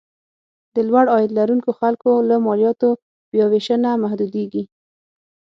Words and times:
د 0.75 0.77
لوړ 0.87 1.05
عاید 1.13 1.31
لرونکو 1.39 1.69
خلکو 1.79 2.11
له 2.29 2.35
مالیاتو 2.45 2.89
بیاوېشنه 3.31 3.89
محدودېږي. 4.03 4.63